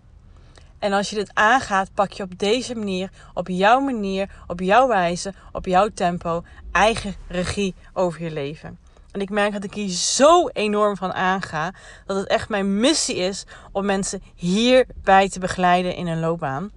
En 0.78 0.92
als 0.92 1.10
je 1.10 1.16
dit 1.16 1.30
aangaat, 1.34 1.94
pak 1.94 2.12
je 2.12 2.22
op 2.22 2.38
deze 2.38 2.74
manier, 2.74 3.10
op 3.34 3.48
jouw 3.48 3.80
manier, 3.80 4.30
op 4.46 4.60
jouw 4.60 4.88
wijze, 4.88 5.34
op 5.52 5.66
jouw 5.66 5.88
tempo, 5.88 6.44
eigen 6.72 7.14
regie 7.28 7.74
over 7.92 8.22
je 8.22 8.30
leven. 8.30 8.78
En 9.16 9.22
ik 9.22 9.30
merk 9.30 9.52
dat 9.52 9.64
ik 9.64 9.74
hier 9.74 9.88
zo 9.88 10.48
enorm 10.48 10.96
van 10.96 11.12
aanga, 11.12 11.72
dat 12.06 12.16
het 12.16 12.26
echt 12.26 12.48
mijn 12.48 12.80
missie 12.80 13.16
is 13.16 13.44
om 13.72 13.84
mensen 13.84 14.22
hierbij 14.34 15.28
te 15.28 15.38
begeleiden 15.38 15.94
in 15.94 16.06
een 16.06 16.20
loopbaan. 16.20 16.70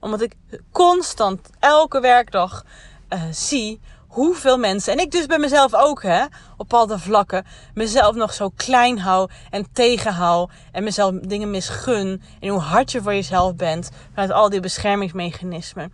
Omdat 0.00 0.20
ik 0.20 0.36
constant, 0.72 1.50
elke 1.58 2.00
werkdag, 2.00 2.64
uh, 3.08 3.22
zie 3.30 3.80
hoeveel 4.08 4.58
mensen, 4.58 4.92
en 4.92 4.98
ik 4.98 5.10
dus 5.10 5.26
bij 5.26 5.38
mezelf 5.38 5.74
ook, 5.74 6.02
hè, 6.02 6.24
op 6.56 6.74
alle 6.74 6.98
vlakken, 6.98 7.44
mezelf 7.74 8.14
nog 8.14 8.32
zo 8.32 8.48
klein 8.56 8.98
hou 8.98 9.30
en 9.50 9.66
tegenhoud 9.72 10.50
en 10.72 10.84
mezelf 10.84 11.14
dingen 11.20 11.50
misgun. 11.50 12.22
En 12.40 12.48
hoe 12.48 12.60
hard 12.60 12.92
je 12.92 13.02
voor 13.02 13.14
jezelf 13.14 13.54
bent 13.54 13.90
vanuit 14.12 14.30
al 14.30 14.48
die 14.48 14.60
beschermingsmechanismen. 14.60 15.92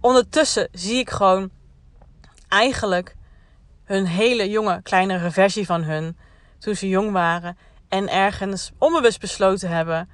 Ondertussen 0.00 0.68
zie 0.72 0.98
ik 0.98 1.10
gewoon 1.10 1.50
eigenlijk 2.48 3.16
hun 3.84 4.06
hele 4.06 4.50
jonge, 4.50 4.82
kleinere 4.82 5.30
versie 5.30 5.66
van 5.66 5.82
hun 5.82 6.16
toen 6.58 6.74
ze 6.74 6.88
jong 6.88 7.12
waren 7.12 7.58
en 7.88 8.08
ergens 8.08 8.70
onbewust 8.78 9.20
besloten 9.20 9.68
hebben 9.68 10.08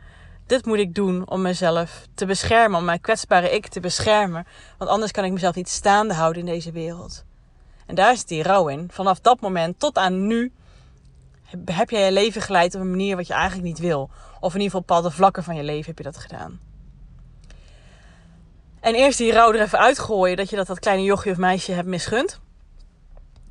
dit 0.50 0.66
moet 0.66 0.78
ik 0.78 0.94
doen 0.94 1.28
om 1.28 1.42
mezelf 1.42 2.06
te 2.14 2.26
beschermen, 2.26 2.78
om 2.78 2.84
mijn 2.84 3.00
kwetsbare 3.00 3.50
ik 3.50 3.66
te 3.66 3.80
beschermen. 3.80 4.46
Want 4.78 4.90
anders 4.90 5.10
kan 5.10 5.24
ik 5.24 5.32
mezelf 5.32 5.54
niet 5.54 5.68
staande 5.68 6.14
houden 6.14 6.40
in 6.40 6.46
deze 6.46 6.72
wereld. 6.72 7.24
En 7.86 7.94
daar 7.94 8.16
zit 8.16 8.28
die 8.28 8.42
rouw 8.42 8.68
in. 8.68 8.88
Vanaf 8.92 9.20
dat 9.20 9.40
moment 9.40 9.78
tot 9.78 9.96
aan 9.96 10.26
nu 10.26 10.52
heb 11.64 11.90
jij 11.90 12.04
je 12.04 12.12
leven 12.12 12.42
geleid 12.42 12.74
op 12.74 12.80
een 12.80 12.90
manier 12.90 13.16
wat 13.16 13.26
je 13.26 13.32
eigenlijk 13.32 13.64
niet 13.64 13.78
wil. 13.78 14.10
Of 14.40 14.54
in 14.54 14.60
ieder 14.60 14.62
geval 14.62 14.80
bepaalde 14.80 15.10
vlakken 15.10 15.44
van 15.44 15.56
je 15.56 15.62
leven 15.62 15.86
heb 15.86 15.98
je 15.98 16.04
dat 16.04 16.16
gedaan. 16.16 16.60
En 18.80 18.94
eerst 18.94 19.18
die 19.18 19.32
rouw 19.32 19.52
er 19.52 19.60
even 19.60 19.78
uitgooien 19.78 20.36
dat 20.36 20.50
je 20.50 20.56
dat, 20.56 20.66
dat 20.66 20.78
kleine 20.78 21.02
jochje 21.02 21.30
of 21.30 21.36
meisje 21.36 21.72
hebt 21.72 21.88
misgund. 21.88 22.40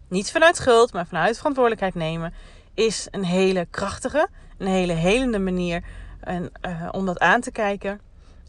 Niet 0.10 0.32
vanuit 0.32 0.56
schuld, 0.56 0.94
maar 0.94 1.08
vanuit 1.08 1.38
verantwoordelijkheid 1.38 1.96
nemen. 1.96 2.34
Is 2.74 3.08
een 3.12 3.24
hele 3.24 3.68
krachtige, 3.70 4.28
een 4.58 4.68
hele 4.68 4.94
helende 4.94 5.40
manier 5.40 5.84
en, 6.20 6.52
uh, 6.66 6.88
om 6.92 7.06
dat 7.06 7.20
aan 7.20 7.42
te 7.42 7.52
kijken. 7.52 8.02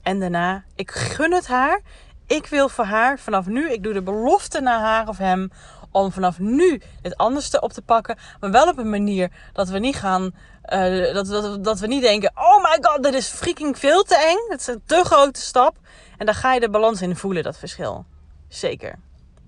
En 0.02 0.20
daarna, 0.20 0.64
ik 0.74 0.90
gun 0.90 1.32
het 1.32 1.46
haar. 1.46 1.80
Ik 2.26 2.46
wil 2.46 2.68
voor 2.68 2.84
haar 2.84 3.18
vanaf 3.18 3.46
nu, 3.46 3.70
ik 3.70 3.82
doe 3.82 3.92
de 3.92 4.02
belofte 4.02 4.60
naar 4.60 4.80
haar 4.80 5.08
of 5.08 5.18
hem 5.18 5.50
om 5.90 6.12
vanaf 6.12 6.38
nu 6.38 6.80
het 7.02 7.16
anders 7.16 7.48
te 7.48 7.60
op 7.60 7.72
te 7.72 7.82
pakken. 7.82 8.16
Maar 8.40 8.50
wel 8.50 8.68
op 8.68 8.78
een 8.78 8.90
manier 8.90 9.30
dat 9.52 9.68
we 9.68 9.78
niet 9.78 9.96
gaan. 9.96 10.34
Uh, 10.72 11.14
dat, 11.14 11.26
dat, 11.26 11.64
dat 11.64 11.78
we 11.78 11.86
niet 11.86 12.02
denken: 12.02 12.32
oh 12.34 12.56
my 12.62 12.78
god, 12.80 13.02
dit 13.02 13.14
is 13.14 13.28
freaking 13.28 13.78
veel 13.78 14.02
te 14.02 14.16
eng. 14.16 14.50
Het 14.50 14.60
is 14.60 14.66
een 14.66 14.82
te 14.86 15.02
grote 15.04 15.40
stap. 15.40 15.76
En 16.16 16.26
dan 16.26 16.34
ga 16.34 16.54
je 16.54 16.60
de 16.60 16.70
balans 16.70 17.02
in 17.02 17.16
voelen, 17.16 17.42
dat 17.42 17.58
verschil. 17.58 18.04
Zeker. 18.48 18.98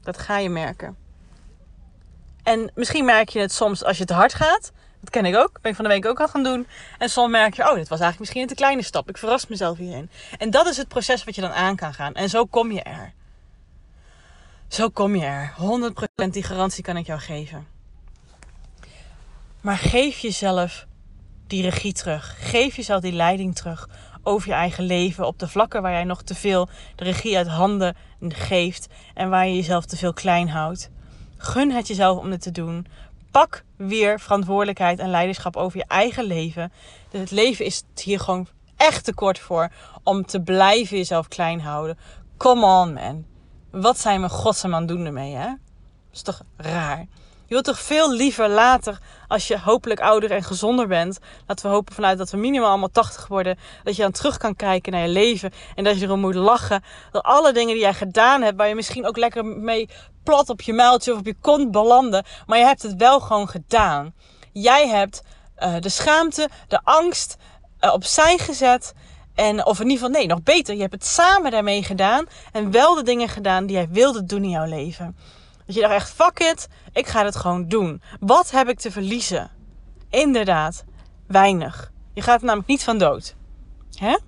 Dat 0.03 0.19
ga 0.19 0.39
je 0.39 0.49
merken. 0.49 1.02
En 2.43 2.71
misschien 2.75 3.05
merk 3.05 3.29
je 3.29 3.41
het 3.41 3.53
soms 3.53 3.85
als 3.85 3.99
je 3.99 4.05
te 4.05 4.15
hard 4.15 4.35
gaat. 4.35 4.73
Dat 5.01 5.11
ken 5.11 5.25
ik 5.25 5.37
ook. 5.37 5.59
Ben 5.61 5.71
ik 5.71 5.77
van 5.77 5.85
de 5.85 5.91
week 5.91 6.07
ook 6.07 6.21
al 6.21 6.29
gaan 6.29 6.43
doen. 6.43 6.67
En 6.99 7.09
soms 7.09 7.31
merk 7.31 7.55
je, 7.55 7.63
oh, 7.63 7.75
dit 7.75 7.89
was 7.89 8.01
eigenlijk 8.01 8.19
misschien 8.19 8.43
een 8.43 8.49
te 8.49 8.55
kleine 8.55 8.83
stap. 8.83 9.09
Ik 9.09 9.19
verras 9.19 9.47
mezelf 9.47 9.79
hierin. 9.79 10.11
En 10.39 10.51
dat 10.51 10.67
is 10.67 10.77
het 10.77 10.89
proces 10.89 11.25
wat 11.25 11.35
je 11.35 11.41
dan 11.41 11.51
aan 11.51 11.77
kan 11.77 11.95
gaan. 11.95 12.15
En 12.15 12.29
zo 12.29 12.45
kom 12.45 12.73
je 12.73 12.83
er. 12.83 13.13
Zo 14.69 14.89
kom 14.89 15.17
je 15.17 15.25
er. 15.25 15.55
100% 16.27 16.29
die 16.31 16.43
garantie 16.43 16.83
kan 16.83 16.97
ik 16.97 17.07
jou 17.07 17.21
geven. 17.21 17.67
Maar 19.61 19.79
geef 19.79 20.19
jezelf 20.19 20.87
die 21.47 21.63
regie 21.63 21.93
terug. 21.93 22.37
Geef 22.39 22.77
jezelf 22.77 23.01
die 23.01 23.13
leiding 23.13 23.55
terug 23.55 23.89
over 24.23 24.49
je 24.49 24.55
eigen 24.55 24.85
leven. 24.85 25.27
Op 25.27 25.39
de 25.39 25.49
vlakken 25.49 25.83
waar 25.83 25.93
jij 25.93 26.05
nog 26.05 26.23
te 26.23 26.35
veel 26.35 26.69
de 26.97 27.05
regie 27.05 27.37
uit 27.37 27.49
handen 27.49 27.97
geeft. 28.21 28.87
En 29.15 29.31
waar 29.31 29.47
je 29.47 29.55
jezelf 29.55 29.87
te 29.87 29.97
veel 29.97 30.13
klein 30.13 30.49
houdt. 30.49 30.91
Gun 31.45 31.71
het 31.71 31.87
jezelf 31.87 32.19
om 32.19 32.31
dit 32.31 32.43
te 32.43 32.51
doen 32.51 32.87
pak 33.31 33.65
weer 33.77 34.21
verantwoordelijkheid 34.21 34.99
en 34.99 35.11
leiderschap 35.11 35.57
over 35.57 35.79
je 35.79 35.85
eigen 35.89 36.25
leven. 36.25 36.73
Dus 37.11 37.21
het 37.21 37.31
leven 37.31 37.65
is 37.65 37.83
hier 38.03 38.21
gewoon 38.21 38.47
echt 38.77 39.05
te 39.05 39.15
kort 39.15 39.39
voor 39.39 39.71
om 40.03 40.27
te 40.27 40.41
blijven 40.41 40.97
jezelf 40.97 41.29
klein 41.29 41.61
houden. 41.61 41.99
Come 42.37 42.67
on, 42.67 42.93
man. 42.93 43.25
Wat 43.71 43.99
zijn 43.99 44.21
we 44.21 44.29
godsnaam 44.29 44.75
aan 44.75 44.87
doen 44.87 45.07
ermee, 45.07 45.35
hè? 45.35 45.47
Dat 45.47 46.13
is 46.13 46.23
toch 46.23 46.43
raar? 46.57 47.07
Je 47.53 47.59
wilt 47.59 47.65
toch 47.77 47.87
veel 47.87 48.13
liever 48.13 48.49
later, 48.49 48.99
als 49.29 49.49
je 49.49 49.59
hopelijk 49.59 50.01
ouder 50.01 50.31
en 50.31 50.43
gezonder 50.43 50.87
bent. 50.89 51.19
Laten 51.47 51.67
we 51.67 51.73
hopen 51.73 51.95
vanuit 51.95 52.19
dat 52.19 52.31
we 52.31 52.37
minimaal 52.37 52.69
allemaal 52.69 52.91
80 52.91 53.27
worden. 53.27 53.59
Dat 53.83 53.97
je 53.97 54.03
dan 54.03 54.11
terug 54.11 54.37
kan 54.37 54.57
kijken 54.57 54.93
naar 54.93 55.03
je 55.03 55.09
leven. 55.09 55.53
En 55.75 55.85
dat 55.85 55.99
je 55.99 56.05
erom 56.07 56.21
moet 56.21 56.35
lachen. 56.35 56.83
Door 57.11 57.21
alle 57.21 57.53
dingen 57.53 57.73
die 57.73 57.83
jij 57.83 57.95
gedaan 57.95 58.43
hebt. 58.43 58.57
Waar 58.57 58.69
je 58.69 58.75
misschien 58.75 59.07
ook 59.07 59.17
lekker 59.17 59.45
mee 59.45 59.89
plat 60.23 60.49
op 60.49 60.61
je 60.61 60.73
muiltje 60.73 61.13
of 61.13 61.19
op 61.19 61.27
je 61.27 61.37
kont 61.41 61.71
belanden. 61.71 62.25
Maar 62.47 62.59
je 62.59 62.65
hebt 62.65 62.83
het 62.83 62.97
wel 62.97 63.21
gewoon 63.21 63.49
gedaan. 63.49 64.15
Jij 64.53 64.89
hebt 64.89 65.23
uh, 65.59 65.75
de 65.81 65.89
schaamte, 65.89 66.49
de 66.69 66.81
angst 66.85 67.37
uh, 67.81 67.93
opzij 67.93 68.39
gezet. 68.39 68.93
En, 69.35 69.67
of 69.67 69.81
in 69.81 69.89
ieder 69.89 70.05
geval, 70.05 70.21
nee, 70.21 70.27
nog 70.27 70.43
beter. 70.43 70.75
Je 70.75 70.81
hebt 70.81 70.93
het 70.93 71.07
samen 71.07 71.51
daarmee 71.51 71.83
gedaan. 71.83 72.27
En 72.53 72.71
wel 72.71 72.95
de 72.95 73.03
dingen 73.03 73.29
gedaan 73.29 73.67
die 73.67 73.77
jij 73.77 73.89
wilde 73.91 74.25
doen 74.25 74.43
in 74.43 74.51
jouw 74.51 74.67
leven. 74.67 75.17
Dat 75.67 75.75
je 75.75 75.81
dacht 75.81 75.95
echt, 75.95 76.11
fuck 76.11 76.39
it, 76.39 76.69
ik 76.93 77.07
ga 77.07 77.25
het 77.25 77.37
gewoon 77.37 77.69
doen. 77.69 78.03
Wat 78.21 78.51
heb 78.51 78.69
ik 78.69 78.79
te 78.79 78.91
verliezen? 78.91 79.51
Inderdaad, 80.11 80.85
weinig. 81.27 81.93
Je 82.13 82.23
gaat 82.23 82.41
er 82.41 82.47
namelijk 82.47 82.69
niet 82.69 82.85
van 82.85 82.99
dood. 82.99 83.35
Hè? 83.95 84.19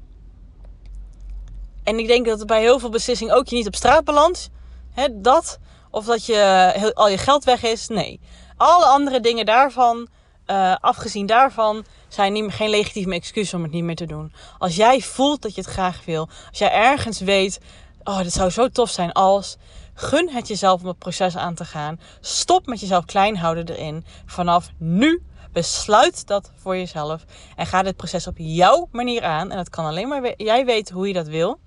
En 1.82 1.98
ik 1.98 2.06
denk 2.06 2.26
dat 2.26 2.46
bij 2.46 2.60
heel 2.60 2.78
veel 2.78 2.88
beslissingen 2.88 3.34
ook 3.34 3.46
je 3.46 3.56
niet 3.56 3.66
op 3.66 3.74
straat 3.74 4.04
belandt. 4.04 4.50
Hè, 4.92 5.20
dat. 5.20 5.58
Of 5.94 6.04
dat 6.04 6.26
je 6.26 6.92
al 6.94 7.08
je 7.08 7.18
geld 7.18 7.44
weg 7.44 7.62
is. 7.62 7.88
Nee. 7.88 8.20
Alle 8.56 8.84
andere 8.84 9.20
dingen 9.20 9.46
daarvan, 9.46 10.08
uh, 10.46 10.74
afgezien 10.80 11.26
daarvan, 11.26 11.84
zijn 12.08 12.32
niet, 12.32 12.52
geen 12.52 12.70
legitieme 12.70 13.14
excuus 13.14 13.54
om 13.54 13.62
het 13.62 13.72
niet 13.72 13.84
meer 13.84 13.96
te 13.96 14.06
doen. 14.06 14.32
Als 14.58 14.76
jij 14.76 15.00
voelt 15.00 15.42
dat 15.42 15.54
je 15.54 15.60
het 15.60 15.70
graag 15.70 16.04
wil. 16.04 16.28
Als 16.48 16.58
jij 16.58 16.72
ergens 16.72 17.20
weet, 17.20 17.60
oh, 18.04 18.18
dit 18.18 18.32
zou 18.32 18.50
zo 18.50 18.68
tof 18.68 18.90
zijn 18.90 19.12
als. 19.12 19.56
Gun 19.94 20.30
het 20.30 20.48
jezelf 20.48 20.80
om 20.80 20.88
het 20.88 20.98
proces 20.98 21.36
aan 21.36 21.54
te 21.54 21.64
gaan. 21.64 22.00
Stop 22.20 22.66
met 22.66 22.80
jezelf 22.80 23.04
klein 23.04 23.36
houden 23.36 23.68
erin. 23.68 24.04
Vanaf 24.26 24.70
nu 24.78 25.22
besluit 25.52 26.26
dat 26.26 26.50
voor 26.56 26.76
jezelf. 26.76 27.24
En 27.56 27.66
ga 27.66 27.82
dit 27.82 27.96
proces 27.96 28.26
op 28.26 28.34
jouw 28.36 28.88
manier 28.92 29.22
aan. 29.22 29.50
En 29.50 29.56
dat 29.56 29.70
kan 29.70 29.84
alleen 29.84 30.08
maar 30.08 30.34
jij 30.36 30.64
weten 30.64 30.94
hoe 30.94 31.06
je 31.06 31.14
dat 31.14 31.26
wil. 31.26 31.58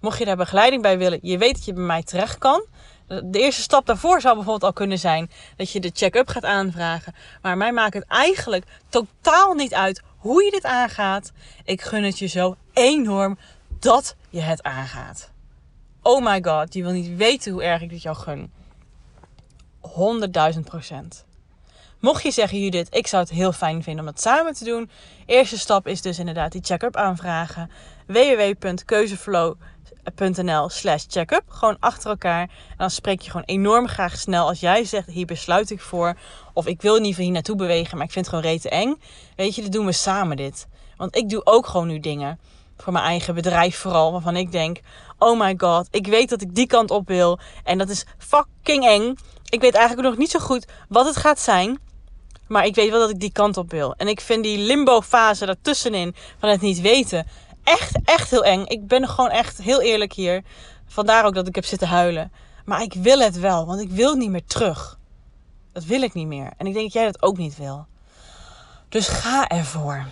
Mocht 0.00 0.18
je 0.18 0.24
daar 0.24 0.36
begeleiding 0.36 0.82
bij 0.82 0.98
willen, 0.98 1.18
je 1.22 1.38
weet 1.38 1.54
dat 1.54 1.64
je 1.64 1.72
bij 1.72 1.82
mij 1.82 2.02
terecht 2.02 2.38
kan. 2.38 2.66
De 3.10 3.38
eerste 3.38 3.62
stap 3.62 3.86
daarvoor 3.86 4.20
zou 4.20 4.34
bijvoorbeeld 4.34 4.64
al 4.64 4.72
kunnen 4.72 4.98
zijn 4.98 5.30
dat 5.56 5.70
je 5.70 5.80
de 5.80 5.90
check-up 5.94 6.28
gaat 6.28 6.44
aanvragen. 6.44 7.14
Maar 7.42 7.56
mij 7.56 7.72
maakt 7.72 7.94
het 7.94 8.04
eigenlijk 8.08 8.64
totaal 8.88 9.54
niet 9.54 9.74
uit 9.74 10.02
hoe 10.16 10.44
je 10.44 10.50
dit 10.50 10.64
aangaat. 10.64 11.32
Ik 11.64 11.82
gun 11.82 12.04
het 12.04 12.18
je 12.18 12.26
zo 12.26 12.56
enorm 12.72 13.38
dat 13.78 14.16
je 14.28 14.40
het 14.40 14.62
aangaat. 14.62 15.30
Oh 16.02 16.24
my 16.24 16.42
god, 16.42 16.74
je 16.74 16.82
wil 16.82 16.92
niet 16.92 17.16
weten 17.16 17.52
hoe 17.52 17.62
erg 17.62 17.82
ik 17.82 17.90
dit 17.90 18.02
jou 18.02 18.16
gun. 18.16 18.52
100.000 20.54 20.60
procent. 20.64 21.24
Mocht 21.98 22.22
je 22.22 22.30
zeggen, 22.30 22.60
Judith, 22.60 22.94
ik 22.94 23.06
zou 23.06 23.22
het 23.22 23.32
heel 23.32 23.52
fijn 23.52 23.82
vinden 23.82 24.04
om 24.04 24.10
het 24.10 24.20
samen 24.20 24.54
te 24.54 24.64
doen. 24.64 24.90
Eerste 25.26 25.58
stap 25.58 25.86
is 25.86 26.02
dus 26.02 26.18
inderdaad 26.18 26.52
die 26.52 26.64
check-up 26.64 26.96
aanvragen. 26.96 27.70
www.keuzeflow.nl 28.06 29.69
slash 30.66 31.04
check-up. 31.08 31.42
Gewoon 31.48 31.76
achter 31.80 32.10
elkaar. 32.10 32.40
En 32.40 32.76
dan 32.76 32.90
spreek 32.90 33.20
je 33.20 33.30
gewoon 33.30 33.46
enorm 33.46 33.88
graag 33.88 34.16
snel. 34.16 34.48
Als 34.48 34.60
jij 34.60 34.84
zegt, 34.84 35.06
hier 35.06 35.26
besluit 35.26 35.70
ik 35.70 35.80
voor. 35.80 36.16
Of 36.52 36.66
ik 36.66 36.82
wil 36.82 36.94
ieder 36.94 37.08
geval 37.08 37.24
hier 37.24 37.32
naartoe 37.32 37.56
bewegen, 37.56 37.96
maar 37.96 38.06
ik 38.06 38.12
vind 38.12 38.26
het 38.26 38.34
gewoon 38.34 38.50
rete 38.50 38.68
eng. 38.68 39.00
Weet 39.36 39.54
je, 39.54 39.62
dan 39.62 39.70
doen 39.70 39.86
we 39.86 39.92
samen 39.92 40.36
dit. 40.36 40.66
Want 40.96 41.16
ik 41.16 41.28
doe 41.28 41.46
ook 41.46 41.66
gewoon 41.66 41.86
nu 41.86 42.00
dingen 42.00 42.38
voor 42.76 42.92
mijn 42.92 43.04
eigen 43.04 43.34
bedrijf 43.34 43.76
vooral. 43.76 44.12
Waarvan 44.12 44.36
ik 44.36 44.52
denk, 44.52 44.80
oh 45.18 45.40
my 45.40 45.54
god, 45.56 45.88
ik 45.90 46.06
weet 46.06 46.28
dat 46.28 46.42
ik 46.42 46.54
die 46.54 46.66
kant 46.66 46.90
op 46.90 47.08
wil. 47.08 47.38
En 47.64 47.78
dat 47.78 47.88
is 47.88 48.06
fucking 48.18 48.86
eng. 48.86 49.14
Ik 49.48 49.60
weet 49.60 49.74
eigenlijk 49.74 50.08
nog 50.08 50.18
niet 50.18 50.30
zo 50.30 50.38
goed 50.38 50.66
wat 50.88 51.06
het 51.06 51.16
gaat 51.16 51.40
zijn. 51.40 51.78
Maar 52.48 52.66
ik 52.66 52.74
weet 52.74 52.90
wel 52.90 53.00
dat 53.00 53.10
ik 53.10 53.20
die 53.20 53.32
kant 53.32 53.56
op 53.56 53.70
wil. 53.70 53.94
En 53.96 54.08
ik 54.08 54.20
vind 54.20 54.42
die 54.42 54.58
limbo-fase 54.58 55.46
daartussenin 55.46 56.14
van 56.38 56.48
het 56.48 56.60
niet 56.60 56.80
weten 56.80 57.26
echt, 57.64 57.98
echt 58.04 58.30
heel 58.30 58.44
eng. 58.44 58.64
Ik 58.64 58.86
ben 58.86 59.08
gewoon 59.08 59.30
echt 59.30 59.58
heel 59.58 59.80
eerlijk 59.80 60.12
hier. 60.12 60.42
Vandaar 60.86 61.24
ook 61.24 61.34
dat 61.34 61.48
ik 61.48 61.54
heb 61.54 61.64
zitten 61.64 61.88
huilen. 61.88 62.32
Maar 62.64 62.82
ik 62.82 62.94
wil 62.94 63.18
het 63.18 63.38
wel, 63.38 63.66
want 63.66 63.80
ik 63.80 63.90
wil 63.90 64.14
niet 64.14 64.30
meer 64.30 64.44
terug. 64.44 64.98
Dat 65.72 65.84
wil 65.84 66.02
ik 66.02 66.14
niet 66.14 66.26
meer. 66.26 66.52
En 66.56 66.66
ik 66.66 66.72
denk 66.72 66.84
dat 66.84 66.92
jij 66.92 67.04
dat 67.04 67.22
ook 67.22 67.36
niet 67.36 67.56
wil. 67.56 67.86
Dus 68.88 69.08
ga 69.08 69.48
ervoor. 69.48 70.06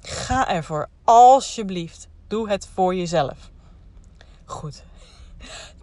Ga 0.00 0.48
ervoor. 0.48 0.88
Alsjeblieft. 1.04 2.08
Doe 2.26 2.48
het 2.48 2.68
voor 2.74 2.94
jezelf. 2.94 3.50
Goed. 4.44 4.82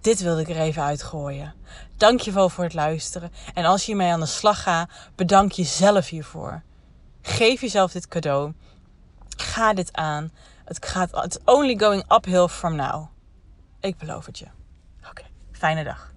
Dit 0.01 0.21
wilde 0.21 0.41
ik 0.41 0.49
er 0.49 0.59
even 0.59 0.83
uitgooien. 0.83 1.53
Dankjewel 1.97 2.49
voor 2.49 2.63
het 2.63 2.73
luisteren. 2.73 3.31
En 3.53 3.65
als 3.65 3.81
je 3.81 3.85
hiermee 3.85 4.11
aan 4.11 4.19
de 4.19 4.25
slag 4.25 4.63
gaat, 4.63 4.89
bedank 5.15 5.51
jezelf 5.51 6.09
hiervoor. 6.09 6.61
Geef 7.21 7.61
jezelf 7.61 7.91
dit 7.91 8.07
cadeau. 8.07 8.53
Ga 9.37 9.73
dit 9.73 9.93
aan. 9.93 10.31
Het 10.69 10.85
gaat, 10.85 11.25
it's 11.25 11.37
only 11.45 11.79
going 11.79 12.03
uphill 12.11 12.47
from 12.47 12.75
now. 12.75 13.07
Ik 13.79 13.97
beloof 13.97 14.25
het 14.25 14.39
je. 14.39 14.45
Oké, 15.09 15.23
fijne 15.51 15.83
dag. 15.83 16.08